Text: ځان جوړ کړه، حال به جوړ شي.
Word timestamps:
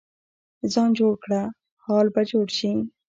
ځان 0.73 0.89
جوړ 0.97 1.13
کړه، 1.23 1.41
حال 1.83 2.07
به 2.13 2.21
جوړ 2.31 2.47
شي. 2.57 2.71